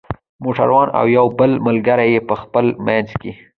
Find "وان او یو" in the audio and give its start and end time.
0.73-1.25